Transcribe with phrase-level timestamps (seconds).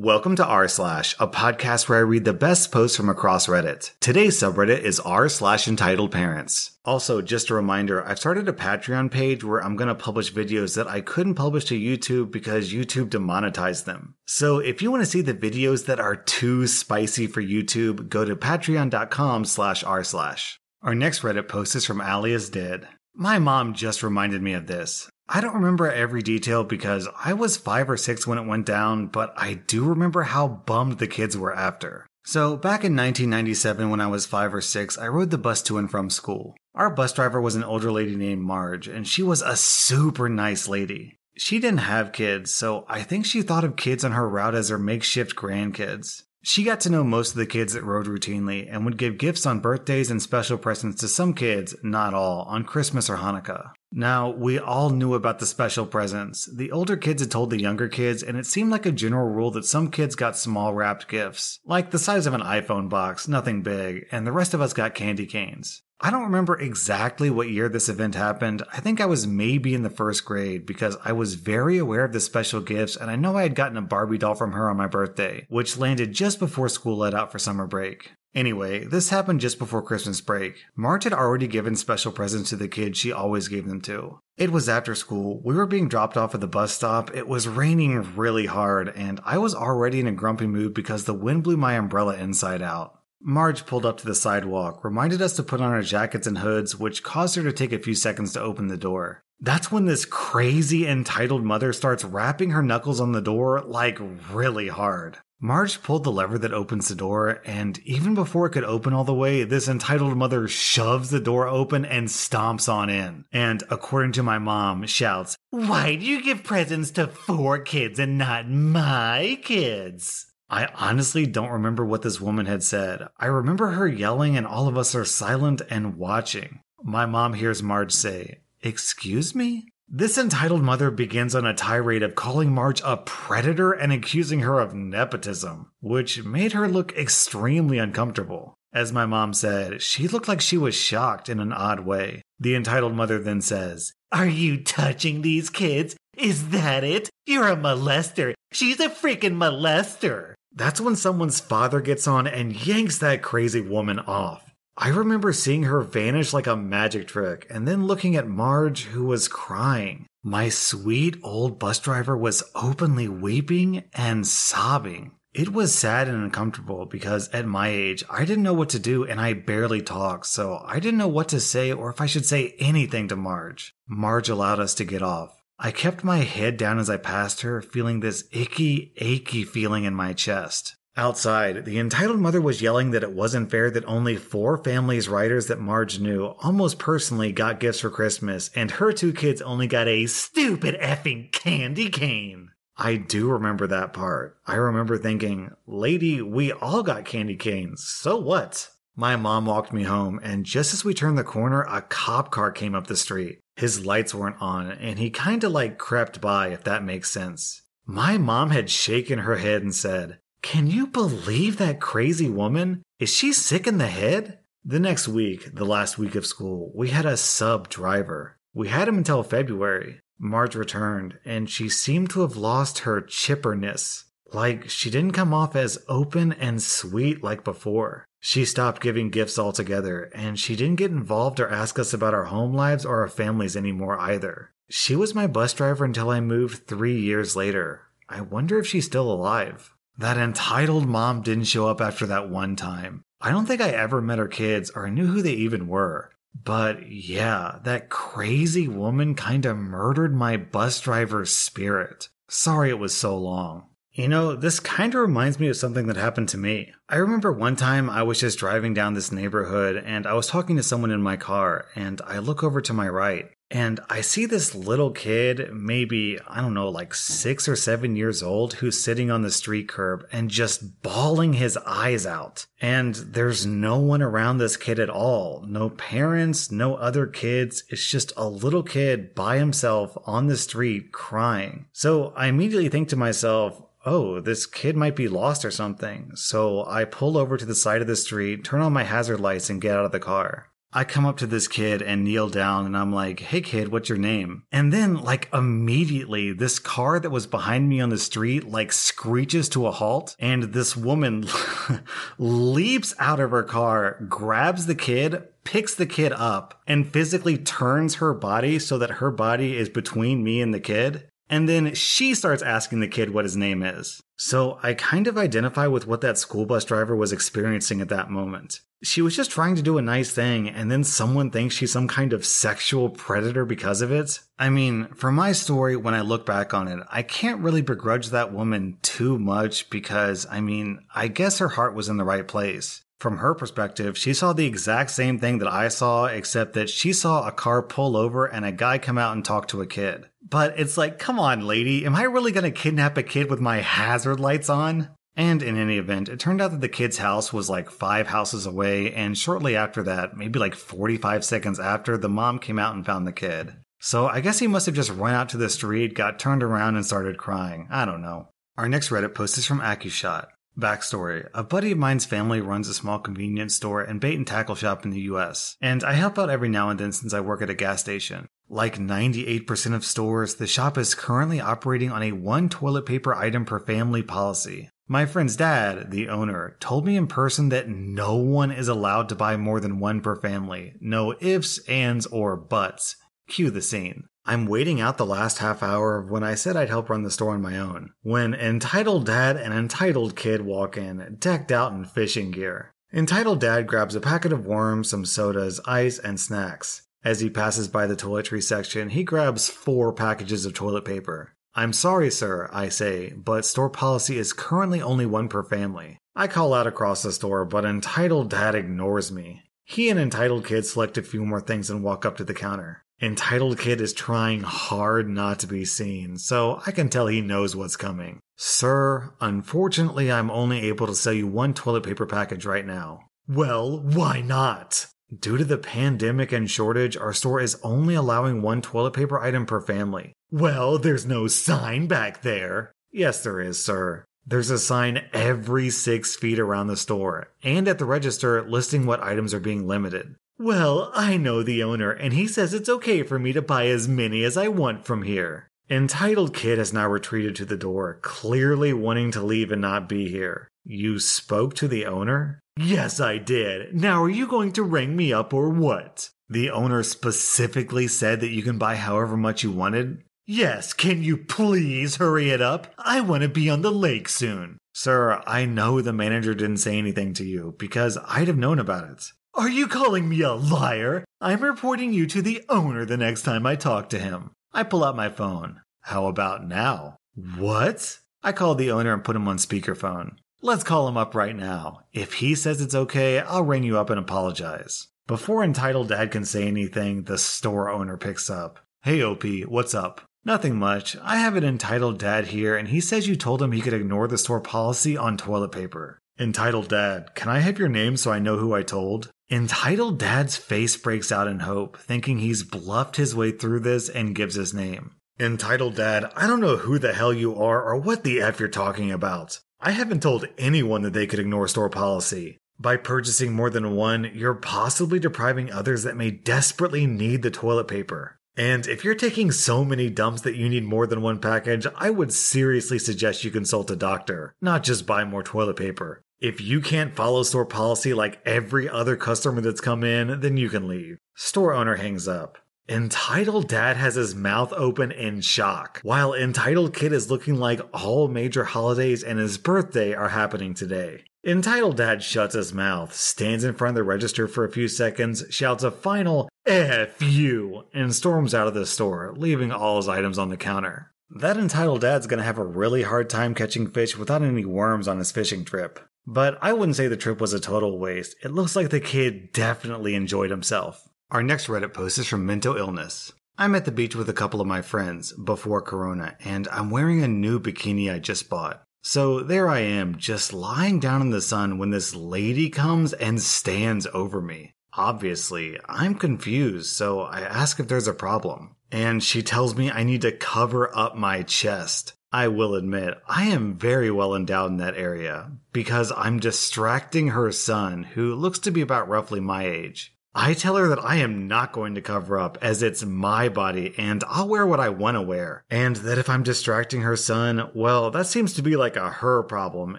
[0.00, 3.90] Welcome to r slash, a podcast where I read the best posts from across Reddit.
[3.98, 6.78] Today's subreddit is r slash entitled parents.
[6.84, 10.76] Also, just a reminder, I've started a Patreon page where I'm going to publish videos
[10.76, 14.14] that I couldn't publish to YouTube because YouTube demonetized them.
[14.24, 18.24] So if you want to see the videos that are too spicy for YouTube, go
[18.24, 20.60] to patreon.com slash r slash.
[20.80, 22.86] Our next Reddit post is from Alias Dead.
[23.16, 25.10] My mom just reminded me of this.
[25.30, 29.08] I don't remember every detail because I was five or six when it went down,
[29.08, 32.06] but I do remember how bummed the kids were after.
[32.24, 35.78] So, back in 1997, when I was five or six, I rode the bus to
[35.78, 36.56] and from school.
[36.74, 40.68] Our bus driver was an older lady named Marge, and she was a super nice
[40.68, 41.18] lady.
[41.36, 44.70] She didn't have kids, so I think she thought of kids on her route as
[44.70, 46.24] her makeshift grandkids.
[46.48, 49.44] She got to know most of the kids that rode routinely and would give gifts
[49.44, 53.72] on birthdays and special presents to some kids, not all, on Christmas or Hanukkah.
[53.92, 56.46] Now, we all knew about the special presents.
[56.46, 59.50] The older kids had told the younger kids, and it seemed like a general rule
[59.50, 63.60] that some kids got small wrapped gifts, like the size of an iPhone box, nothing
[63.60, 65.82] big, and the rest of us got candy canes.
[66.00, 68.62] I don't remember exactly what year this event happened.
[68.72, 72.12] I think I was maybe in the first grade because I was very aware of
[72.12, 74.76] the special gifts and I know I had gotten a Barbie doll from her on
[74.76, 78.12] my birthday, which landed just before school let out for summer break.
[78.32, 80.62] Anyway, this happened just before Christmas break.
[80.76, 84.20] Marge had already given special presents to the kids she always gave them to.
[84.36, 87.48] It was after school, we were being dropped off at the bus stop, it was
[87.48, 91.56] raining really hard, and I was already in a grumpy mood because the wind blew
[91.56, 92.97] my umbrella inside out.
[93.20, 96.76] Marge pulled up to the sidewalk, reminded us to put on our jackets and hoods,
[96.76, 99.22] which caused her to take a few seconds to open the door.
[99.40, 103.98] That's when this crazy entitled mother starts rapping her knuckles on the door like
[104.32, 105.18] really hard.
[105.40, 109.04] Marge pulled the lever that opens the door, and even before it could open all
[109.04, 113.24] the way, this entitled mother shoves the door open and stomps on in.
[113.32, 118.18] And according to my mom, shouts, Why do you give presents to four kids and
[118.18, 120.27] not my kids?
[120.50, 123.08] I honestly don't remember what this woman had said.
[123.18, 126.60] I remember her yelling, and all of us are silent and watching.
[126.82, 129.68] My mom hears Marge say, Excuse me?
[129.90, 134.58] This entitled mother begins on a tirade of calling Marge a predator and accusing her
[134.58, 138.54] of nepotism, which made her look extremely uncomfortable.
[138.72, 142.22] As my mom said, she looked like she was shocked in an odd way.
[142.38, 145.96] The entitled mother then says, Are you touching these kids?
[146.16, 147.08] Is that it?
[147.26, 148.34] You're a molester.
[148.52, 150.34] She's a freaking molester.
[150.58, 154.56] That's when someone's father gets on and yanks that crazy woman off.
[154.76, 159.04] I remember seeing her vanish like a magic trick and then looking at Marge, who
[159.04, 160.06] was crying.
[160.24, 165.12] My sweet old bus driver was openly weeping and sobbing.
[165.32, 169.04] It was sad and uncomfortable because at my age, I didn't know what to do
[169.04, 172.26] and I barely talked, so I didn't know what to say or if I should
[172.26, 173.76] say anything to Marge.
[173.86, 175.37] Marge allowed us to get off.
[175.60, 179.92] I kept my head down as I passed her, feeling this icky, achy feeling in
[179.92, 180.76] my chest.
[180.96, 185.48] Outside, the entitled mother was yelling that it wasn't fair that only four families' writers
[185.48, 189.88] that Marge knew almost personally got gifts for Christmas, and her two kids only got
[189.88, 192.50] a stupid effing candy cane.
[192.76, 194.38] I do remember that part.
[194.46, 198.70] I remember thinking, Lady, we all got candy canes, so what?
[198.94, 202.52] My mom walked me home, and just as we turned the corner, a cop car
[202.52, 206.62] came up the street his lights weren't on, and he kinda like crept by, if
[206.64, 207.62] that makes sense.
[207.84, 212.82] My mom had shaken her head and said, Can you believe that crazy woman?
[213.00, 214.38] Is she sick in the head?
[214.64, 218.38] The next week, the last week of school, we had a sub driver.
[218.54, 220.00] We had him until February.
[220.18, 224.04] Marge returned, and she seemed to have lost her chipperness.
[224.32, 228.06] Like, she didn't come off as open and sweet like before.
[228.20, 232.24] She stopped giving gifts altogether, and she didn't get involved or ask us about our
[232.24, 234.50] home lives or our families anymore either.
[234.68, 237.82] She was my bus driver until I moved three years later.
[238.08, 239.74] I wonder if she's still alive.
[239.96, 243.02] That entitled mom didn't show up after that one time.
[243.20, 246.12] I don't think I ever met her kids or knew who they even were.
[246.44, 252.08] But yeah, that crazy woman kinda murdered my bus driver's spirit.
[252.28, 253.64] Sorry it was so long.
[253.98, 256.72] You know, this kind of reminds me of something that happened to me.
[256.88, 260.54] I remember one time I was just driving down this neighborhood and I was talking
[260.54, 264.26] to someone in my car and I look over to my right and I see
[264.26, 269.10] this little kid, maybe, I don't know, like six or seven years old, who's sitting
[269.10, 272.46] on the street curb and just bawling his eyes out.
[272.60, 275.44] And there's no one around this kid at all.
[275.48, 277.64] No parents, no other kids.
[277.70, 281.66] It's just a little kid by himself on the street crying.
[281.72, 286.12] So I immediately think to myself, oh, this kid might be lost or something.
[286.14, 289.50] So I pull over to the side of the street, turn on my hazard lights,
[289.50, 290.48] and get out of the car.
[290.70, 293.88] I come up to this kid and kneel down and I'm like, hey kid, what's
[293.88, 294.44] your name?
[294.52, 299.48] And then, like, immediately, this car that was behind me on the street, like, screeches
[299.50, 300.14] to a halt.
[300.18, 301.26] And this woman
[302.18, 307.94] leaps out of her car, grabs the kid, picks the kid up, and physically turns
[307.96, 311.08] her body so that her body is between me and the kid.
[311.30, 314.02] And then she starts asking the kid what his name is.
[314.16, 318.10] So I kind of identify with what that school bus driver was experiencing at that
[318.10, 318.60] moment.
[318.82, 321.88] She was just trying to do a nice thing, and then someone thinks she's some
[321.88, 324.20] kind of sexual predator because of it.
[324.38, 328.10] I mean, for my story, when I look back on it, I can't really begrudge
[328.10, 332.26] that woman too much because, I mean, I guess her heart was in the right
[332.26, 332.82] place.
[332.98, 336.92] From her perspective, she saw the exact same thing that I saw, except that she
[336.92, 340.06] saw a car pull over and a guy come out and talk to a kid.
[340.28, 343.58] But it's like, come on, lady, am I really gonna kidnap a kid with my
[343.58, 344.90] hazard lights on?
[345.16, 348.46] And in any event, it turned out that the kid's house was like five houses
[348.46, 352.86] away, and shortly after that, maybe like 45 seconds after, the mom came out and
[352.86, 353.54] found the kid.
[353.80, 356.76] So I guess he must have just run out to the street, got turned around,
[356.76, 357.66] and started crying.
[357.70, 358.28] I don't know.
[358.56, 360.26] Our next Reddit post is from AccuShot.
[360.58, 364.56] Backstory A buddy of mine's family runs a small convenience store and bait and tackle
[364.56, 367.42] shop in the US, and I help out every now and then since I work
[367.42, 368.28] at a gas station.
[368.50, 373.44] Like 98% of stores, the shop is currently operating on a one toilet paper item
[373.44, 374.70] per family policy.
[374.86, 379.14] My friend's dad, the owner, told me in person that no one is allowed to
[379.14, 380.72] buy more than one per family.
[380.80, 382.96] No ifs, ands, or buts.
[383.28, 384.04] Cue the scene.
[384.24, 387.10] I'm waiting out the last half hour of when I said I'd help run the
[387.10, 387.92] store on my own.
[388.00, 392.72] When entitled dad and entitled kid walk in, decked out in fishing gear.
[392.92, 396.87] Entitled dad grabs a packet of worms, some sodas, ice, and snacks.
[397.08, 401.32] As he passes by the toiletry section, he grabs four packages of toilet paper.
[401.54, 405.96] I'm sorry, sir, I say, but store policy is currently only one per family.
[406.14, 409.44] I call out across the store, but entitled dad ignores me.
[409.64, 412.84] He and entitled kid select a few more things and walk up to the counter.
[413.00, 417.56] Entitled Kid is trying hard not to be seen, so I can tell he knows
[417.56, 418.20] what's coming.
[418.36, 423.00] Sir, unfortunately, I'm only able to sell you one toilet paper package right now.
[423.26, 424.88] Well, why not?
[425.16, 429.46] Due to the pandemic and shortage, our store is only allowing one toilet paper item
[429.46, 430.12] per family.
[430.30, 432.72] Well, there's no sign back there.
[432.92, 434.04] Yes, there is, sir.
[434.26, 439.02] There's a sign every six feet around the store and at the register listing what
[439.02, 440.14] items are being limited.
[440.38, 443.88] Well, I know the owner, and he says it's okay for me to buy as
[443.88, 445.48] many as I want from here.
[445.70, 450.08] Entitled Kid has now retreated to the door, clearly wanting to leave and not be
[450.08, 450.48] here.
[450.64, 452.40] You spoke to the owner?
[452.60, 453.72] Yes, I did.
[453.72, 456.10] Now are you going to ring me up or what?
[456.28, 460.02] The owner specifically said that you can buy however much you wanted?
[460.26, 462.74] Yes, can you please hurry it up?
[462.76, 464.58] I want to be on the lake soon.
[464.74, 468.90] Sir, I know the manager didn't say anything to you because I'd have known about
[468.90, 469.04] it.
[469.34, 471.04] Are you calling me a liar?
[471.20, 474.32] I'm reporting you to the owner the next time I talk to him.
[474.52, 475.60] I pull out my phone.
[475.82, 476.96] How about now?
[477.14, 478.00] What?
[478.22, 480.16] I call the owner and put him on speakerphone.
[480.40, 481.80] Let's call him up right now.
[481.92, 484.86] If he says it's okay, I'll ring you up and apologize.
[485.08, 488.60] Before entitled dad can say anything, the store owner picks up.
[488.82, 490.00] Hey OP, what's up?
[490.24, 490.96] Nothing much.
[491.02, 494.06] I have an entitled dad here and he says you told him he could ignore
[494.06, 495.98] the store policy on toilet paper.
[496.20, 499.10] Entitled dad, can I have your name so I know who I told?
[499.30, 504.14] Entitled Dad's face breaks out in hope, thinking he's bluffed his way through this and
[504.14, 504.94] gives his name.
[505.18, 508.48] Entitled Dad, I don't know who the hell you are or what the F you're
[508.48, 509.40] talking about.
[509.60, 512.38] I haven't told anyone that they could ignore store policy.
[512.60, 517.66] By purchasing more than one, you're possibly depriving others that may desperately need the toilet
[517.66, 518.18] paper.
[518.36, 521.90] And if you're taking so many dumps that you need more than one package, I
[521.90, 526.02] would seriously suggest you consult a doctor, not just buy more toilet paper.
[526.20, 530.48] If you can't follow store policy like every other customer that's come in, then you
[530.48, 530.98] can leave.
[531.16, 532.38] Store owner hangs up.
[532.70, 538.08] Entitled Dad has his mouth open in shock, while Entitled Kid is looking like all
[538.08, 541.04] major holidays and his birthday are happening today.
[541.24, 545.24] Entitled Dad shuts his mouth, stands in front of the register for a few seconds,
[545.30, 550.18] shouts a final F you, and storms out of the store, leaving all his items
[550.18, 550.92] on the counter.
[551.08, 554.98] That entitled dad's gonna have a really hard time catching fish without any worms on
[554.98, 555.80] his fishing trip.
[556.06, 558.16] But I wouldn't say the trip was a total waste.
[558.22, 560.86] It looks like the kid definitely enjoyed himself.
[561.10, 563.14] Our next Reddit post is from Mental Illness.
[563.38, 567.02] I'm at the beach with a couple of my friends before Corona, and I'm wearing
[567.02, 568.62] a new bikini I just bought.
[568.82, 573.22] So there I am, just lying down in the sun when this lady comes and
[573.22, 574.52] stands over me.
[574.74, 578.54] Obviously, I'm confused, so I ask if there's a problem.
[578.70, 581.94] And she tells me I need to cover up my chest.
[582.12, 587.32] I will admit, I am very well endowed in that area because I'm distracting her
[587.32, 589.94] son, who looks to be about roughly my age.
[590.14, 593.74] I tell her that I am not going to cover up as it's my body
[593.76, 595.44] and I'll wear what I want to wear.
[595.50, 599.22] And that if I'm distracting her son, well, that seems to be like a her
[599.22, 599.76] problem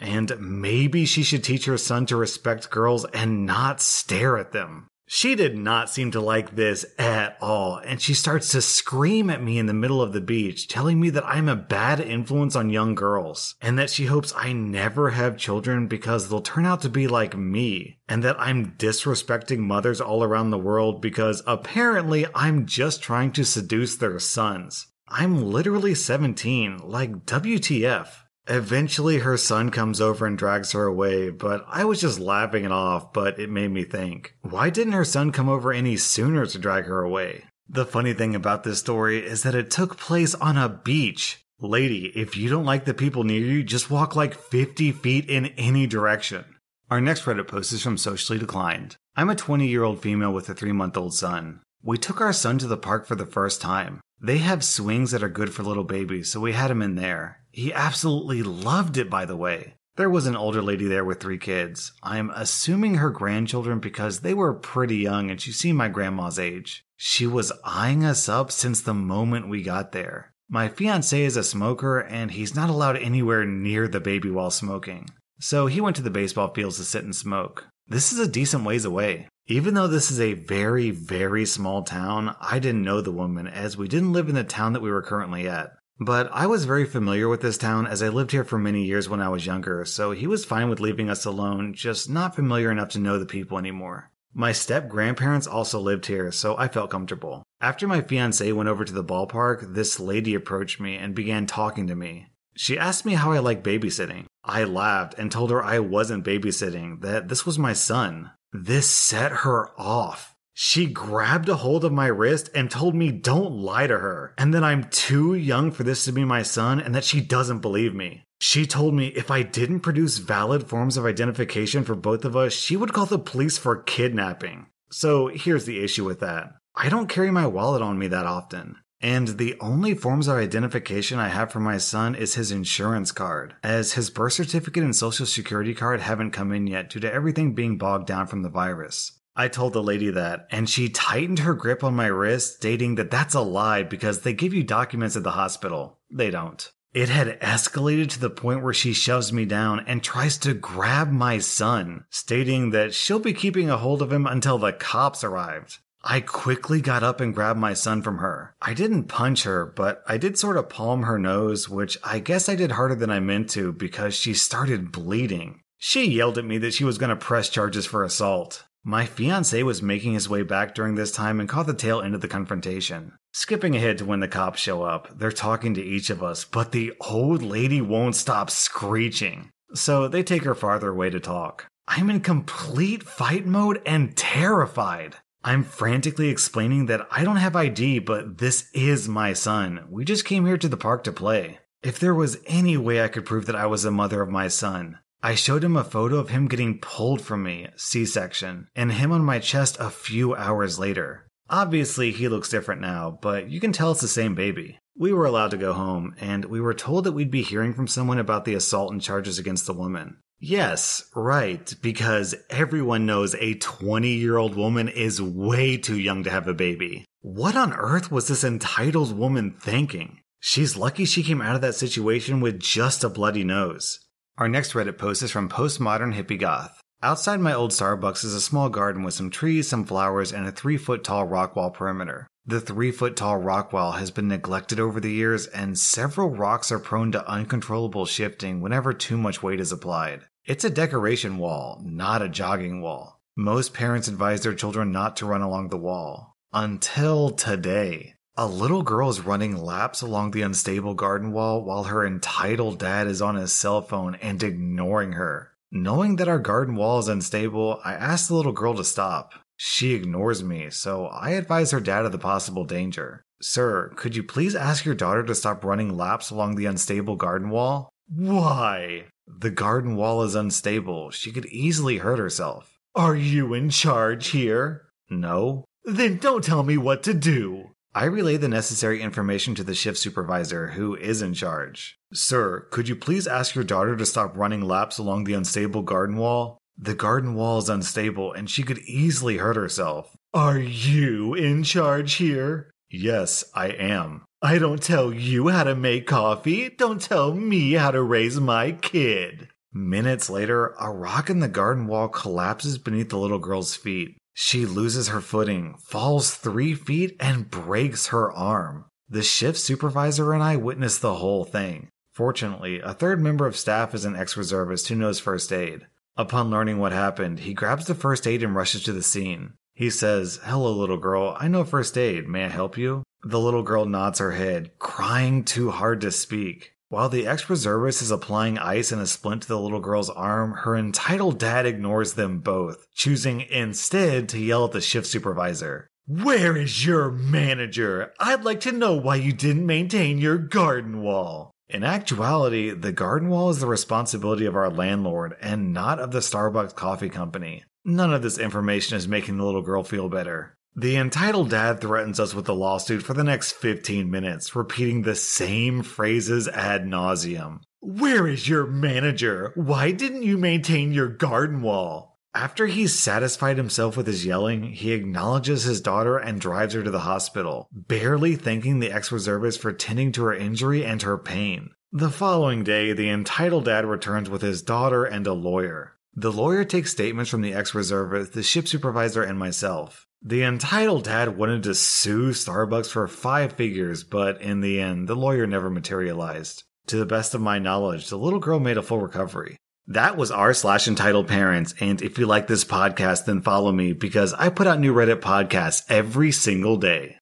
[0.00, 4.88] and maybe she should teach her son to respect girls and not stare at them.
[5.10, 9.42] She did not seem to like this at all, and she starts to scream at
[9.42, 12.68] me in the middle of the beach, telling me that I'm a bad influence on
[12.68, 16.90] young girls, and that she hopes I never have children because they'll turn out to
[16.90, 22.66] be like me, and that I'm disrespecting mothers all around the world because apparently I'm
[22.66, 24.88] just trying to seduce their sons.
[25.08, 28.08] I'm literally 17, like WTF.
[28.48, 32.72] Eventually, her son comes over and drags her away, but I was just laughing it
[32.72, 36.58] off, but it made me think why didn't her son come over any sooner to
[36.58, 37.44] drag her away?
[37.68, 41.44] The funny thing about this story is that it took place on a beach.
[41.60, 45.46] Lady, if you don't like the people near you, just walk like 50 feet in
[45.58, 46.44] any direction.
[46.90, 48.96] Our next Reddit post is from Socially Declined.
[49.14, 51.60] I'm a 20 year old female with a 3 month old son.
[51.82, 54.00] We took our son to the park for the first time.
[54.20, 57.40] They have swings that are good for little babies, so we had him in there.
[57.50, 59.74] He absolutely loved it, by the way.
[59.96, 61.92] There was an older lady there with three kids.
[62.02, 66.84] I'm assuming her grandchildren because they were pretty young and she seemed my grandma's age.
[66.96, 70.32] She was eyeing us up since the moment we got there.
[70.48, 75.10] My fiance is a smoker and he's not allowed anywhere near the baby while smoking.
[75.40, 77.66] So he went to the baseball fields to sit and smoke.
[77.90, 79.28] This is a decent ways away.
[79.46, 83.78] Even though this is a very, very small town, I didn't know the woman as
[83.78, 85.70] we didn't live in the town that we were currently at.
[85.98, 89.08] But I was very familiar with this town as I lived here for many years
[89.08, 92.70] when I was younger, so he was fine with leaving us alone, just not familiar
[92.70, 94.10] enough to know the people anymore.
[94.34, 97.42] My step grandparents also lived here, so I felt comfortable.
[97.58, 101.86] After my fiance went over to the ballpark, this lady approached me and began talking
[101.86, 102.26] to me.
[102.58, 104.26] She asked me how I like babysitting.
[104.42, 108.32] I laughed and told her I wasn't babysitting, that this was my son.
[108.52, 110.34] This set her off.
[110.54, 114.52] She grabbed a hold of my wrist and told me don't lie to her, and
[114.54, 117.94] that I'm too young for this to be my son, and that she doesn't believe
[117.94, 118.24] me.
[118.40, 122.52] She told me if I didn't produce valid forms of identification for both of us,
[122.54, 124.66] she would call the police for kidnapping.
[124.90, 128.78] So here's the issue with that I don't carry my wallet on me that often.
[129.00, 133.54] And the only forms of identification I have for my son is his insurance card,
[133.62, 137.54] as his birth certificate and social security card haven't come in yet due to everything
[137.54, 139.12] being bogged down from the virus.
[139.36, 143.12] I told the lady that, and she tightened her grip on my wrist, stating that
[143.12, 146.00] that's a lie because they give you documents at the hospital.
[146.10, 146.68] They don't.
[146.92, 151.12] It had escalated to the point where she shoves me down and tries to grab
[151.12, 155.78] my son, stating that she'll be keeping a hold of him until the cops arrived.
[156.02, 158.54] I quickly got up and grabbed my son from her.
[158.62, 162.48] I didn't punch her, but I did sort of palm her nose, which I guess
[162.48, 165.60] I did harder than I meant to because she started bleeding.
[165.76, 168.64] She yelled at me that she was going to press charges for assault.
[168.84, 172.14] My fiance was making his way back during this time and caught the tail end
[172.14, 173.12] of the confrontation.
[173.32, 176.72] Skipping ahead to when the cops show up, they're talking to each of us, but
[176.72, 179.50] the old lady won't stop screeching.
[179.74, 181.66] So they take her farther away to talk.
[181.86, 185.16] I'm in complete fight mode and terrified.
[185.44, 189.86] I'm frantically explaining that I don't have ID, but this is my son.
[189.88, 191.60] We just came here to the park to play.
[191.82, 194.48] If there was any way I could prove that I was the mother of my
[194.48, 198.92] son, I showed him a photo of him getting pulled from me, C section, and
[198.92, 201.28] him on my chest a few hours later.
[201.50, 204.78] Obviously, he looks different now, but you can tell it's the same baby.
[204.96, 207.86] We were allowed to go home, and we were told that we'd be hearing from
[207.86, 210.18] someone about the assault and charges against the woman.
[210.40, 216.30] Yes, right, because everyone knows a 20 year old woman is way too young to
[216.30, 217.04] have a baby.
[217.22, 220.20] What on earth was this entitled woman thinking?
[220.38, 223.98] She's lucky she came out of that situation with just a bloody nose.
[224.36, 226.80] Our next Reddit post is from Postmodern Hippie Goth.
[227.00, 230.50] Outside my old Starbucks is a small garden with some trees, some flowers, and a
[230.50, 232.26] three foot tall rock wall perimeter.
[232.44, 236.72] The three foot tall rock wall has been neglected over the years, and several rocks
[236.72, 240.22] are prone to uncontrollable shifting whenever too much weight is applied.
[240.44, 243.20] It's a decoration wall, not a jogging wall.
[243.36, 246.36] Most parents advise their children not to run along the wall.
[246.52, 248.14] Until today.
[248.36, 253.06] A little girl is running laps along the unstable garden wall while her entitled dad
[253.06, 255.52] is on his cell phone and ignoring her.
[255.70, 259.34] Knowing that our garden wall is unstable, I ask the little girl to stop.
[259.56, 263.24] She ignores me, so I advise her dad of the possible danger.
[263.42, 267.50] Sir, could you please ask your daughter to stop running laps along the unstable garden
[267.50, 267.90] wall?
[268.08, 269.06] Why?
[269.26, 271.10] The garden wall is unstable.
[271.10, 272.78] She could easily hurt herself.
[272.94, 274.86] Are you in charge here?
[275.10, 275.64] No.
[275.84, 277.74] Then don't tell me what to do.
[277.98, 281.98] I relay the necessary information to the shift supervisor, who is in charge.
[282.12, 286.16] Sir, could you please ask your daughter to stop running laps along the unstable garden
[286.16, 286.58] wall?
[286.78, 290.16] The garden wall is unstable and she could easily hurt herself.
[290.32, 292.70] Are you in charge here?
[292.88, 294.26] Yes, I am.
[294.40, 296.68] I don't tell you how to make coffee.
[296.68, 299.48] Don't tell me how to raise my kid.
[299.72, 304.16] Minutes later, a rock in the garden wall collapses beneath the little girl's feet.
[304.40, 308.84] She loses her footing, falls three feet, and breaks her arm.
[309.08, 311.88] The shift supervisor and I witness the whole thing.
[312.12, 315.88] Fortunately, a third member of staff is an ex reservist who knows first aid.
[316.16, 319.54] Upon learning what happened, he grabs the first aid and rushes to the scene.
[319.74, 321.36] He says, Hello, little girl.
[321.40, 322.28] I know first aid.
[322.28, 323.02] May I help you?
[323.24, 326.74] The little girl nods her head, crying too hard to speak.
[326.90, 330.52] While the ex reservist is applying ice and a splint to the little girl's arm,
[330.52, 335.90] her entitled dad ignores them both, choosing instead to yell at the shift supervisor.
[336.06, 338.14] Where is your manager?
[338.18, 341.50] I'd like to know why you didn't maintain your garden wall.
[341.68, 346.20] In actuality, the garden wall is the responsibility of our landlord and not of the
[346.20, 347.64] Starbucks Coffee Company.
[347.84, 350.56] None of this information is making the little girl feel better.
[350.80, 355.16] The entitled dad threatens us with a lawsuit for the next 15 minutes, repeating the
[355.16, 357.62] same phrases ad nauseum.
[357.80, 359.50] Where is your manager?
[359.56, 362.20] Why didn't you maintain your garden wall?
[362.32, 366.92] After he's satisfied himself with his yelling, he acknowledges his daughter and drives her to
[366.92, 371.70] the hospital, barely thanking the ex reservist for tending to her injury and her pain.
[371.90, 375.94] The following day, the entitled dad returns with his daughter and a lawyer.
[376.14, 380.04] The lawyer takes statements from the ex reservist, the ship supervisor, and myself.
[380.22, 385.14] The entitled dad wanted to sue Starbucks for five figures, but in the end, the
[385.14, 386.64] lawyer never materialized.
[386.88, 389.58] To the best of my knowledge, the little girl made a full recovery.
[389.86, 391.72] That was r slash entitled parents.
[391.80, 395.20] And if you like this podcast, then follow me because I put out new Reddit
[395.20, 397.16] podcasts every single day.